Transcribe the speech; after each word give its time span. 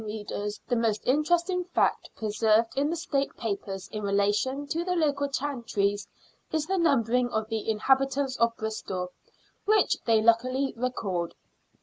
To 0.01 0.07
modem 0.07 0.17
readers 0.17 0.59
the 0.67 0.75
most 0.75 1.03
interesting 1.05 1.63
fact 1.63 2.09
preserved 2.15 2.75
in 2.75 2.89
the 2.89 2.95
State 2.95 3.37
papers 3.37 3.87
in 3.89 4.01
relation 4.01 4.65
to 4.69 4.83
the 4.83 4.95
local 4.95 5.27
chantries 5.29 6.07
is 6.51 6.65
the 6.65 6.79
numbering 6.79 7.29
of 7.29 7.49
the 7.49 7.69
inhabitants 7.69 8.35
of 8.37 8.57
Bristol, 8.57 9.09
which 9.65 9.97
they 10.07 10.19
luckily 10.19 10.73
record. 10.75 11.35